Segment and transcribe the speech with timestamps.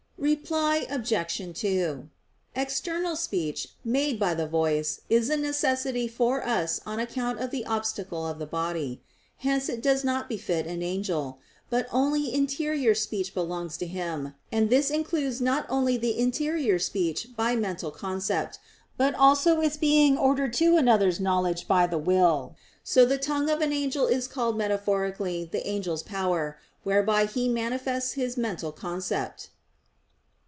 [0.17, 1.57] Reply Obj.
[1.61, 2.07] 2:
[2.55, 7.65] External speech, made by the voice, is a necessity for us on account of the
[7.65, 9.01] obstacle of the body.
[9.37, 11.39] Hence it does not befit an angel;
[11.71, 17.29] but only interior speech belongs to him, and this includes not only the interior speech
[17.35, 18.59] by mental concept,
[18.97, 22.55] but also its being ordered to another's knowledge by the will.
[22.83, 28.11] So the tongue of an angel is called metaphorically the angel's power, whereby he manifests
[28.13, 29.49] his mental concept.